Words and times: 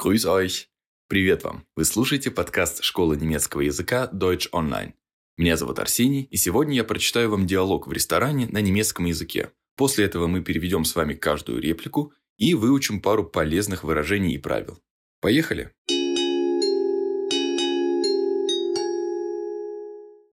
Grüß 0.00 0.26
euch! 0.26 0.68
Привет 1.08 1.42
вам! 1.42 1.66
Вы 1.74 1.84
слушаете 1.84 2.30
подкаст 2.30 2.84
школы 2.84 3.16
немецкого 3.16 3.62
языка 3.62 4.08
Deutsch 4.12 4.48
Online. 4.52 4.92
Меня 5.36 5.56
зовут 5.56 5.80
Арсений, 5.80 6.22
и 6.22 6.36
сегодня 6.36 6.76
я 6.76 6.84
прочитаю 6.84 7.32
вам 7.32 7.48
диалог 7.48 7.88
в 7.88 7.92
ресторане 7.92 8.46
на 8.46 8.60
немецком 8.60 9.06
языке. 9.06 9.50
После 9.74 10.04
этого 10.04 10.28
мы 10.28 10.40
переведем 10.40 10.84
с 10.84 10.94
вами 10.94 11.14
каждую 11.14 11.60
реплику 11.60 12.12
и 12.36 12.54
выучим 12.54 13.02
пару 13.02 13.24
полезных 13.24 13.82
выражений 13.82 14.34
и 14.34 14.38
правил. 14.38 14.80
Поехали! 15.20 15.72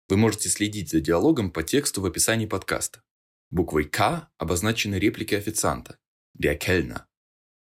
Вы 0.10 0.18
можете 0.18 0.50
следить 0.50 0.90
за 0.90 1.02
диалогом 1.02 1.52
по 1.52 1.62
тексту 1.62 2.02
в 2.02 2.08
описании 2.08 2.48
подкаста. 2.48 3.04
Буквой 3.52 3.84
К 3.84 4.28
обозначены 4.40 4.96
реплики 4.96 5.36
официанта. 5.36 6.00
Der 6.36 6.60
Kellner. 6.60 7.02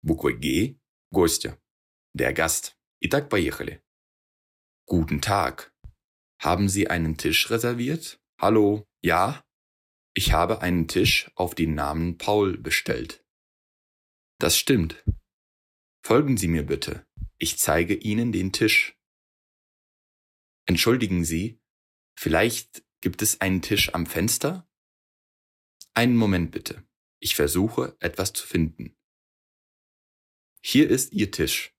Буквой 0.01 0.33
Г– 0.33 0.79
гостя. 1.11 1.59
Der 2.14 2.34
Gast. 2.34 2.78
Итак, 3.00 3.30
поехали. 3.30 3.82
Guten 4.86 5.22
Tag. 5.22 5.74
Haben 6.40 6.70
Sie 6.70 6.90
einen 6.90 7.18
Tisch 7.18 7.50
reserviert? 7.50 8.22
Hallo, 8.40 8.88
ja? 9.02 9.44
Ich 10.16 10.32
habe 10.32 10.62
einen 10.62 10.88
Tisch 10.88 11.30
auf 11.36 11.56
den 11.56 11.76
Namen 11.76 12.18
Paul 12.18 12.58
bestellt. 12.58 13.24
Das 14.40 14.58
stimmt. 14.58 15.04
Folgen 16.04 16.38
Sie 16.38 16.48
mir 16.48 16.64
bitte. 16.66 17.06
Ich 17.38 17.60
zeige 17.60 17.96
Ihnen 17.96 18.32
den 18.32 18.52
Tisch. 18.52 18.98
Entschuldigen 20.66 21.24
Sie, 21.24 21.60
vielleicht 22.18 22.84
gibt 23.02 23.22
es 23.22 23.42
einen 23.42 23.62
Tisch 23.62 23.94
am 23.94 24.06
Fenster? 24.06 24.68
Einen 25.94 26.16
Moment 26.16 26.52
bitte. 26.52 26.88
Ich 27.20 27.36
versuche 27.36 27.98
etwas 28.00 28.34
zu 28.34 28.46
finden. 28.46 28.96
Hier 30.64 30.90
ist 30.90 31.14
Ihr 31.14 31.32
Tisch. 31.32 31.76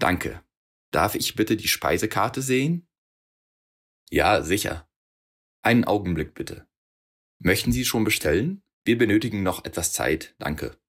Danke. 0.00 0.42
Darf 0.92 1.14
ich 1.14 1.34
bitte 1.34 1.56
die 1.56 1.68
Speisekarte 1.68 2.40
sehen? 2.40 2.88
Ja, 4.10 4.42
sicher. 4.42 4.90
Einen 5.62 5.84
Augenblick 5.84 6.34
bitte. 6.34 6.66
Möchten 7.38 7.70
Sie 7.70 7.84
schon 7.84 8.04
bestellen? 8.04 8.62
Wir 8.84 8.96
benötigen 8.96 9.42
noch 9.42 9.64
etwas 9.66 9.92
Zeit, 9.92 10.34
danke. 10.38 10.80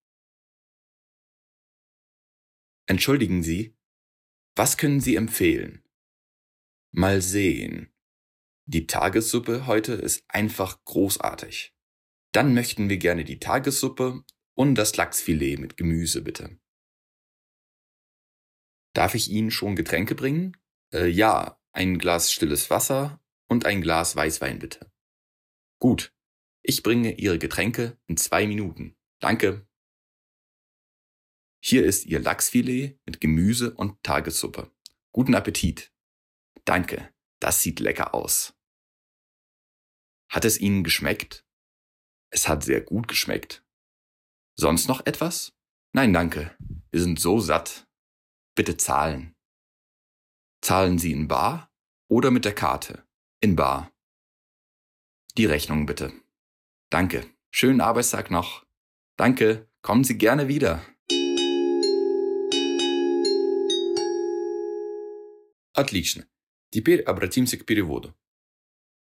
Entschuldigen 2.88 3.44
Sie, 3.44 3.78
was 4.56 4.78
können 4.78 5.02
Sie 5.02 5.16
empfehlen? 5.16 5.84
Mal 6.94 7.22
sehen. 7.22 7.94
Die 8.66 8.88
Tagessuppe 8.88 9.68
heute 9.68 9.94
ist 9.94 10.24
einfach 10.30 10.84
großartig. 10.86 11.76
Dann 12.32 12.54
möchten 12.54 12.88
wir 12.88 12.98
gerne 12.98 13.26
die 13.26 13.40
Tagessuppe 13.40 14.24
und 14.56 14.76
das 14.76 14.96
Lachsfilet 14.96 15.60
mit 15.60 15.76
Gemüse, 15.76 16.22
bitte. 16.22 16.61
Darf 18.94 19.16
ich 19.16 19.30
Ihnen 19.30 19.52
schon 19.52 19.76
Getränke 19.76 20.16
bringen? 20.16 20.58
Äh, 20.94 21.08
ja, 21.08 21.60
ein 21.72 21.98
Glas 21.98 22.32
stilles 22.32 22.70
Wasser 22.70 23.22
und 23.48 23.66
ein 23.66 23.82
Glas 23.82 24.16
Weißwein, 24.16 24.60
bitte. 24.60 24.92
Gut, 25.80 26.14
ich 26.62 26.84
bringe 26.84 27.14
Ihre 27.14 27.40
Getränke 27.40 27.98
in 28.08 28.18
zwei 28.18 28.46
Minuten. 28.46 28.96
Danke. 29.20 29.68
Hier 31.64 31.86
ist 31.86 32.06
Ihr 32.06 32.20
Lachsfilet 32.20 33.00
mit 33.06 33.22
Gemüse 33.22 33.74
und 33.74 34.02
Tagessuppe. 34.04 34.72
Guten 35.12 35.36
Appetit. 35.36 35.94
Danke, 36.66 37.14
das 37.40 37.62
sieht 37.62 37.80
lecker 37.80 38.14
aus. 38.14 38.54
Hat 40.30 40.46
es 40.46 40.60
Ihnen 40.60 40.84
geschmeckt? 40.84 41.46
Es 42.30 42.48
hat 42.48 42.64
sehr 42.64 42.82
gut 42.82 43.08
geschmeckt. 43.08 43.66
Sonst 44.56 44.88
noch 44.88 45.06
etwas? 45.06 45.54
Nein, 45.94 46.14
danke. 46.14 46.56
Wir 46.92 47.02
sind 47.02 47.20
so 47.20 47.40
satt. 47.40 47.88
Bitte 48.55 48.77
zahlen. 48.77 49.35
Zahlen 50.63 50.99
Sie 50.99 51.13
in 51.13 51.29
Bar 51.29 51.71
oder 52.09 52.31
mit 52.31 52.45
der 52.45 52.55
Karte? 52.55 53.07
In 53.41 53.57
Bar. 53.57 53.93
Die 55.37 55.47
Rechnung 55.47 55.87
bitte. 55.87 56.13
Danke. 56.91 57.31
Schönen 57.51 57.81
Arbeitstag 57.81 58.31
noch. 58.31 58.67
Danke. 59.17 59.69
Kommen 59.83 60.05
Sie 60.05 60.19
gerne 60.19 60.49
wieder. 60.49 60.85
Отлично. 65.75 66.27
Теперь 66.71 67.03
обратимся 67.03 67.59
к 67.59 67.67
переводу. 67.67 68.15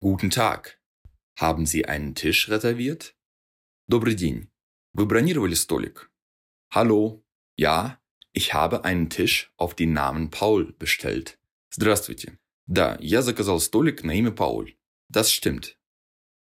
Guten 0.00 0.30
Tag. 0.30 0.80
Haben 1.38 1.66
Sie 1.66 1.84
einen 1.84 2.14
Tisch 2.14 2.48
reserviert? 2.48 3.14
Добрый 3.86 4.14
день. 4.14 4.50
Вы 4.94 5.06
бронировали 5.06 5.54
столик? 5.54 6.10
Hallo. 6.72 7.22
Ja, 7.56 8.00
ich 8.32 8.54
habe 8.54 8.84
einen 8.84 9.10
Tisch 9.10 9.52
auf 9.56 9.75
den 9.75 9.92
Namen 9.92 10.30
Paul 10.30 10.72
bestellt. 10.78 11.38
Здравствуйте. 11.70 12.38
Да, 12.66 12.98
я 13.00 13.22
заказал 13.22 13.60
столик 13.60 14.04
на 14.04 14.12
имя 14.12 14.30
Пауль. 14.30 14.76
Das 15.10 15.30
stimmt. 15.30 15.76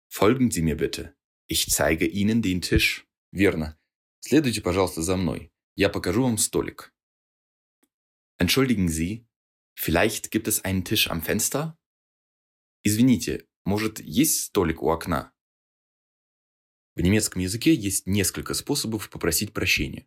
Folgen 0.09 0.51
Sie 0.51 0.63
mir 0.63 0.77
bitte. 0.77 1.15
Ich 1.47 1.69
zeige 1.69 2.07
Ihnen 2.07 2.43
den 2.43 2.61
Tisch. 2.63 3.07
Верно. 3.33 3.79
Следуйте, 4.21 4.63
пожалуйста, 4.63 5.03
за 5.03 5.17
мной. 5.17 5.53
Я 5.77 5.89
покажу 5.89 6.23
вам 6.23 6.39
столик. 6.39 6.93
Entschuldigen 8.39 8.89
Sie, 8.89 9.27
vielleicht 9.75 10.31
gibt 10.31 10.49
es 10.49 10.65
einen 10.65 10.85
Tisch 10.85 11.11
am 11.11 11.23
Fenster? 11.23 11.77
Извините, 12.83 13.47
Может, 13.67 13.99
есть 13.99 14.45
столик 14.45 14.81
у 14.81 14.91
окна? 14.91 15.33
В 16.95 17.01
немецком 17.01 17.43
языке 17.43 17.75
есть 17.75 18.07
несколько 18.07 18.55
способов 18.55 19.11
попросить 19.11 19.53
прощения. 19.53 20.07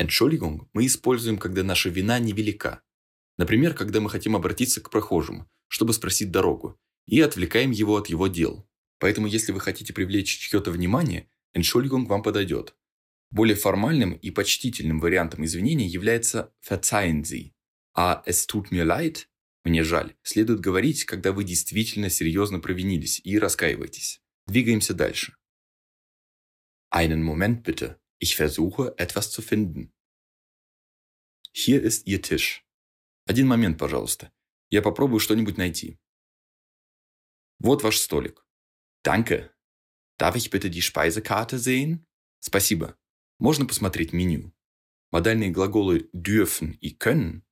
Entschuldigung 0.00 0.66
мы 0.72 0.86
используем, 0.86 1.36
когда 1.36 1.62
наша 1.62 1.90
вина 1.90 2.18
невелика. 2.18 2.82
Например, 3.36 3.74
когда 3.74 4.00
мы 4.00 4.08
хотим 4.08 4.34
обратиться 4.34 4.80
к 4.80 4.88
прохожему, 4.90 5.46
чтобы 5.68 5.92
спросить 5.92 6.30
дорогу, 6.30 6.80
и 7.06 7.20
отвлекаем 7.20 7.70
его 7.70 7.96
от 7.96 8.08
его 8.08 8.26
дел. 8.26 8.66
Поэтому, 8.98 9.26
если 9.26 9.52
вы 9.52 9.60
хотите 9.60 9.92
привлечь 9.92 10.38
чье-то 10.38 10.70
внимание, 10.70 11.28
Entschuldigung 11.54 12.06
вам 12.06 12.22
подойдет. 12.22 12.74
Более 13.30 13.56
формальным 13.56 14.12
и 14.14 14.30
почтительным 14.30 15.00
вариантом 15.00 15.44
извинения 15.44 15.86
является 15.86 16.52
Verzeihen 16.66 17.22
Sie, 17.22 17.52
а 17.94 18.22
Es 18.26 18.46
tut 18.48 18.70
mir 18.70 18.84
leid 18.84 19.26
мне 19.64 19.84
жаль. 19.84 20.16
Следует 20.22 20.60
говорить, 20.60 21.04
когда 21.04 21.32
вы 21.32 21.44
действительно 21.44 22.08
серьезно 22.08 22.60
провинились 22.60 23.20
и 23.22 23.38
раскаиваетесь. 23.38 24.22
Двигаемся 24.46 24.94
дальше. 24.94 25.36
Einen 26.92 27.22
Moment 27.22 27.62
bitte. 27.62 27.98
Ich 28.22 28.36
versuche, 28.36 28.94
etwas 28.98 29.30
zu 29.30 29.40
finden. 29.40 29.94
Hier 31.52 31.82
ist 31.82 32.06
Ihr 32.06 32.20
Tisch. 32.20 32.66
Один 33.26 33.46
момент, 33.46 33.78
пожалуйста. 33.78 34.30
Я 34.68 34.82
попробую 34.82 35.20
что-нибудь 35.20 35.56
найти. 35.56 35.98
Вот 37.58 37.82
ваш 37.82 37.96
столик. 37.96 38.46
Danke. 39.02 39.54
Darf 40.18 40.36
ich 40.36 40.50
bitte 40.50 40.68
die 40.68 40.82
Speisekarte 40.82 41.58
sehen? 41.58 42.06
Спасибо. 42.40 42.98
Можно 43.38 43.64
посмотреть 43.64 44.12
меню? 44.12 44.52
Модальные 45.10 45.50
глаголы 45.50 46.10
dürfen 46.12 46.76
и 46.80 46.94
können 46.94 47.42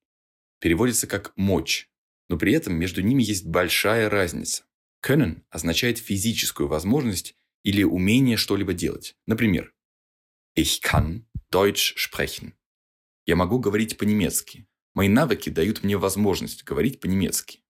переводятся 0.60 1.06
как 1.06 1.32
«мочь», 1.36 1.90
но 2.28 2.36
при 2.36 2.52
этом 2.52 2.74
между 2.74 3.00
ними 3.00 3.22
есть 3.22 3.46
большая 3.46 4.10
разница. 4.10 4.64
Können 5.00 5.46
означает 5.48 5.96
физическую 5.96 6.68
возможность 6.68 7.36
или 7.62 7.84
умение 7.84 8.36
что-либо 8.36 8.74
делать. 8.74 9.16
Например, 9.24 9.72
Ich 10.54 10.81
kann 10.81 11.26
Deutsch 11.50 11.94
sprechen. 11.97 12.54
Я 13.26 13.36
могу 13.36 13.59
говорить 13.59 13.98
по-немецки. 13.98 14.66
Мои 14.94 15.09
навыки 15.09 15.50
дают 15.50 15.84
мне 15.84 15.97
возможность 15.97 16.64
говорить 16.64 17.00
по-немецки. 17.00 17.62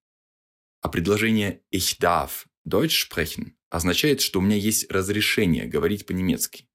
А 0.80 0.88
предложение 0.88 1.62
Ich 1.70 1.98
darf 2.00 2.46
Deutsch 2.64 3.08
sprechen 3.08 3.56
означает, 3.70 4.20
что 4.20 4.38
у 4.38 4.42
меня 4.42 4.56
есть 4.56 4.90
разрешение 4.90 5.66
говорить 5.66 6.06
по-немецки. 6.06 6.68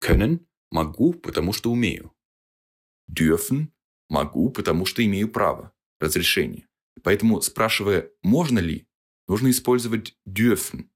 Können– 0.00 0.46
могу, 0.70 1.14
потому 1.14 1.52
что 1.52 1.72
умею. 1.72 2.14
Dürfen– 3.10 3.68
могу, 4.08 4.50
потому 4.50 4.86
что 4.86 5.04
имею 5.04 5.30
право, 5.30 5.72
разрешение. 5.98 6.68
Поэтому, 7.02 7.40
спрашивая 7.40 8.10
«можно 8.22 8.58
ли?», 8.58 8.86
нужно 9.26 9.50
использовать 9.50 10.16
dürfen. 10.26 10.90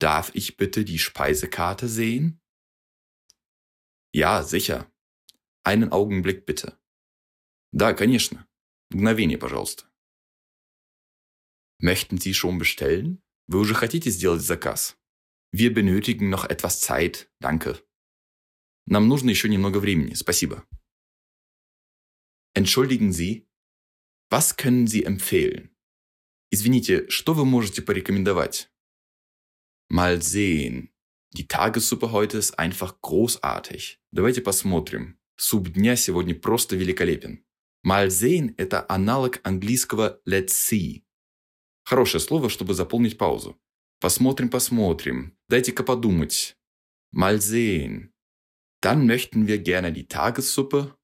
Darf 0.00 0.30
ich 0.34 0.56
bitte 0.56 0.84
die 0.84 0.98
Speisekarte 0.98 1.88
sehen? 1.88 2.40
Ja, 4.13 4.43
sicher. 4.43 4.91
Einen 5.63 5.91
Augenblick 5.91 6.45
bitte. 6.45 6.79
Да, 7.71 7.93
конечно. 7.93 8.47
Мгновение, 8.91 9.37
пожалуйста. 9.37 9.85
Möchten 11.79 12.17
Sie 12.17 12.33
schon 12.33 12.57
bestellen? 12.57 13.21
Вы 13.47 13.59
уже 13.59 13.73
хотите 13.73 14.09
сделать 14.09 14.41
заказ? 14.41 14.97
Wir 15.51 15.73
benötigen 15.73 16.29
noch 16.29 16.45
etwas 16.45 16.81
Zeit, 16.81 17.29
danke. 17.39 17.81
Нам 18.87 19.07
нужно 19.07 19.29
еще 19.31 19.49
немного 19.49 19.79
времени, 19.79 20.13
спасибо. 20.13 20.65
Entschuldigen 22.53 23.11
Sie, 23.11 23.45
Was 24.29 24.57
können 24.57 24.87
Sie 24.87 25.03
empfehlen? 25.03 25.69
Извините, 26.51 27.09
что 27.09 27.33
вы 27.33 27.45
можете 27.45 27.81
порекомендовать? 27.81 28.71
Mal 29.89 30.21
sehen. 30.21 30.89
Die 31.32 31.46
Tagessuppe 31.46 32.10
heute 32.10 32.38
ist 32.38 32.58
einfach 32.58 33.00
großartig. 33.00 34.00
Давайте 34.12 34.40
посмотрим. 34.42 35.16
суп 35.36 35.68
дня 35.70 35.96
сегодня 35.96 36.34
просто 36.34 36.76
великолепен. 36.76 37.44
Mal 37.82 38.08
sehen– 38.08 38.54
это 38.58 38.84
аналог 38.88 39.40
английского 39.42 40.20
let's 40.26 40.50
see. 40.50 41.02
Хорошее 41.84 42.20
слово, 42.20 42.50
чтобы 42.50 42.74
заполнить 42.74 43.16
паузу. 43.16 43.58
Посмотрим, 44.00 44.50
посмотрим. 44.50 45.36
Дайте-ка 45.48 45.82
подумать. 45.82 46.56
Mal 47.12 47.40
sehen. 47.40 48.12
Dann 48.82 49.06
möchten 49.06 49.46
wir 49.46 49.58
gerne 49.58 49.92
die 49.92 50.06
Tagessuppe 50.06 50.94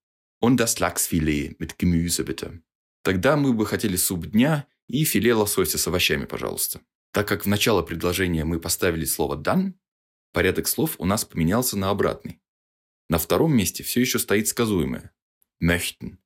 und 0.41 0.59
das 0.59 0.79
Lachsfilet 0.79 1.59
mit 1.61 1.79
Gemüse, 1.79 2.25
bitte. 2.25 2.63
Тогда 3.03 3.37
мы 3.37 3.53
бы 3.53 3.65
хотели 3.65 3.97
суп 3.97 4.27
дня 4.27 4.67
и 4.89 5.05
филе 5.05 5.35
лосося 5.35 5.79
с 5.79 5.87
овощами, 5.87 6.27
пожалуйста. 6.27 6.81
Так 7.13 7.29
как 7.29 7.45
в 7.45 7.49
начало 7.49 7.83
предложения 7.83 8.45
мы 8.45 8.61
поставили 8.61 9.05
слово 9.05 9.37
«done», 9.37 9.75
порядок 10.37 10.69
слов 10.69 10.97
у 11.01 11.07
нас 11.07 11.25
поменялся 11.25 11.79
на 11.79 11.89
обратный. 11.89 12.43
На 13.09 13.17
втором 13.17 13.57
месте 13.57 13.83
все 13.83 14.03
еще 14.03 14.19
стоит 14.19 14.49
сказуемое 14.49 15.15
«möchten», 15.63 16.19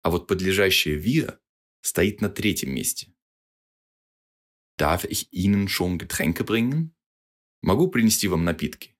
а 0.00 0.08
вот 0.08 0.26
подлежащее 0.26 0.98
«wir» 0.98 1.38
стоит 1.82 2.22
на 2.22 2.30
третьем 2.30 2.74
месте. 2.74 3.12
Darf 4.80 5.04
ich 5.04 5.28
Ihnen 5.32 5.68
schon 5.68 5.98
Getränke 5.98 6.44
bringen? 6.44 6.94
Могу 7.60 7.90
принести 7.90 8.26
вам 8.26 8.42
напитки? 8.42 8.96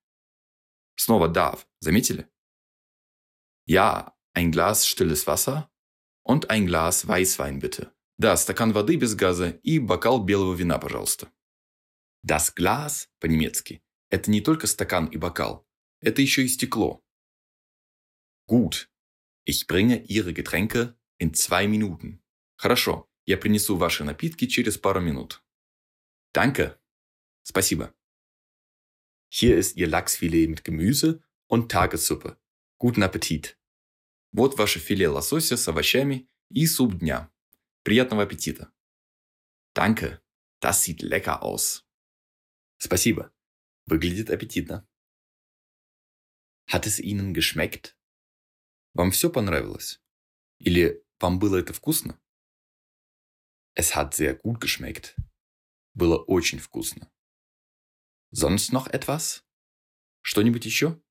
Снова 0.95 1.33
darf, 1.33 1.65
заметили? 1.79 2.29
Ja, 3.65 4.15
ein 4.35 4.51
Glas 4.51 4.85
stilles 4.85 5.25
Wasser 5.25 5.71
und 6.21 6.51
ein 6.51 6.67
Glas 6.67 7.07
Weißwein 7.07 7.59
bitte. 7.59 7.91
Да, 8.19 8.37
стакан 8.37 8.71
воды 8.73 8.97
без 8.97 9.15
газа 9.15 9.49
и 9.63 9.79
бокал 9.79 10.23
белого 10.23 10.53
вина, 10.53 10.77
пожалуйста. 10.77 11.31
Das 12.23 12.53
Glas 12.55 13.07
по-немецки– 13.19 13.81
это 14.10 14.30
не 14.30 14.40
только 14.40 14.66
стакан 14.66 15.06
и 15.06 15.16
бокал, 15.16 15.66
это 16.00 16.22
еще 16.22 16.44
и 16.44 16.48
стекло. 16.48 17.02
Gut. 18.46 18.88
Ich 19.46 19.66
bringe 19.66 20.04
Ihre 20.06 20.32
Getränke 20.32 20.96
in 21.18 21.34
zwei 21.34 21.66
Minuten. 21.66 22.20
Хорошо, 22.56 23.08
я 23.26 23.36
принесу 23.36 23.76
ваши 23.76 24.04
напитки 24.04 24.46
через 24.46 24.78
пару 24.78 25.00
минут. 25.00 25.42
Danke. 26.32 26.78
Спасибо. 27.42 27.94
Hier 29.28 29.56
ist 29.58 29.76
Ihr 29.76 29.88
Lachsfilet 29.88 30.48
mit 30.48 30.64
Gemüse 30.64 31.22
und 31.48 31.70
Tagessuppe. 31.70 32.38
Guten 32.78 33.02
Appetit. 33.02 33.56
Вот 34.32 34.58
ваше 34.58 34.78
филе 34.78 35.08
лосося 35.08 35.56
с 35.56 35.68
овощами 35.68 36.28
и 36.50 36.66
суп 36.66 36.94
дня. 36.94 37.30
Приятного 37.82 38.24
аппетита. 38.24 38.72
Danke. 39.74 40.20
Das 40.60 40.82
sieht 40.82 41.02
lecker 41.02 41.42
aus. 41.42 41.84
Спасибо. 42.78 43.32
Выглядит 43.89 44.29
аппетитно. 44.29 44.87
Hat 46.67 46.85
es 46.85 46.99
Ihnen 46.99 47.33
geschmeckt? 47.33 47.97
Вам 48.93 49.09
все 49.09 49.31
понравилось? 49.31 49.99
Или 50.59 51.03
вам 51.19 51.39
было 51.39 51.57
это 51.57 51.73
вкусно? 51.73 52.21
Es 53.73 53.95
hat 53.95 54.13
sehr 54.13 54.35
gut 54.35 54.59
geschmeckt. 54.59 55.15
Было 55.95 56.23
очень 56.23 56.59
вкусно. 56.59 57.11
Sonst 58.31 58.71
noch 58.71 58.85
etwas? 58.89 59.43
Что-нибудь 60.21 60.65
еще? 60.65 61.01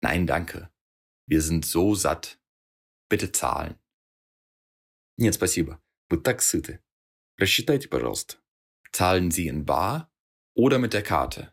Nein, 0.00 0.26
danke. 0.26 0.72
Wir 1.26 1.42
sind 1.42 1.66
so 1.66 1.94
satt. 1.94 2.40
Bitte 3.10 3.30
zahlen. 3.30 3.78
Нет, 5.18 5.34
спасибо. 5.34 5.82
Мы 6.08 6.16
так 6.18 6.40
сыты. 6.40 6.82
Рассчитайте, 7.36 7.88
пожалуйста. 7.88 8.38
Zahlen 8.90 9.30
Sie 9.30 9.48
in 9.48 9.66
bar 9.66 10.11
oder 10.54 10.78
mit 10.78 10.92
der 10.92 11.02
Karte. 11.02 11.52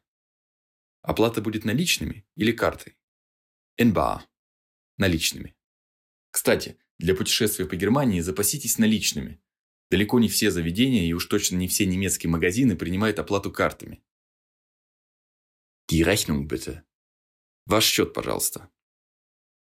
Оплата 1.02 1.42
будет 1.42 1.66
наличными 1.66 2.26
или 2.36 2.52
картой? 2.52 2.98
In 3.78 3.94
bar. 3.94 4.24
Наличными. 4.98 5.56
Кстати, 6.32 6.78
для 6.98 7.16
путешествия 7.16 7.66
по 7.66 7.76
Германии 7.76 8.20
запаситесь 8.20 8.78
наличными. 8.78 9.42
Далеко 9.90 10.20
не 10.20 10.28
все 10.28 10.52
заведения 10.52 11.08
и 11.08 11.14
уж 11.14 11.26
точно 11.26 11.56
не 11.56 11.68
все 11.68 11.86
немецкие 11.86 12.30
магазины 12.30 12.76
принимают 12.76 13.18
оплату 13.20 13.52
картами. 13.52 14.04
Die 15.90 16.04
Rechnung 16.04 16.48
bitte. 16.48 16.84
Ваш 17.66 17.86
счет, 17.86 18.14
пожалуйста. 18.14 18.70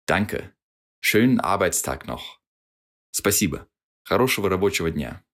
Danke. 0.07 0.55
Schönen 1.01 1.41
Arbeitstag 1.41 2.07
noch. 2.07 2.41
Спасибо. 3.13 3.69
Хорошего 4.03 4.51
рабочего 4.51 4.91
дня. 4.91 5.25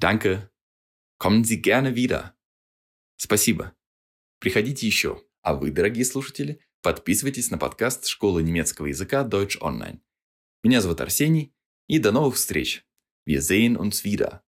Danke. 0.00 0.50
Kommen 1.18 1.44
Sie 1.44 1.60
gerne 1.60 1.94
wieder. 1.94 2.36
Спасибо. 3.22 3.72
Приходите 4.40 4.84
еще. 4.84 5.22
А 5.42 5.54
вы, 5.54 5.70
дорогие 5.70 6.04
слушатели, 6.04 6.58
подписывайтесь 6.82 7.52
на 7.52 7.58
подкаст 7.58 8.06
Школы 8.06 8.42
немецкого 8.42 8.86
языка 8.86 9.22
Deutsch 9.22 9.60
Online. 9.60 10.00
Меня 10.64 10.80
зовут 10.80 11.00
Арсений, 11.00 11.54
и 11.86 12.00
до 12.00 12.10
новых 12.10 12.34
встреч. 12.34 12.84
Wir 13.24 13.38
sehen 13.38 13.76
uns 13.76 14.02
wieder. 14.02 14.42